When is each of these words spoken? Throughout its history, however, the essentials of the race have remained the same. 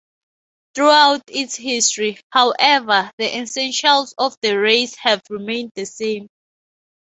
Throughout 0.73 1.21
its 1.27 1.55
history, 1.55 2.19
however, 2.31 3.11
the 3.19 3.37
essentials 3.39 4.15
of 4.17 4.35
the 4.41 4.57
race 4.57 4.95
have 4.95 5.21
remained 5.29 5.73
the 5.75 5.85
same. 5.85 6.27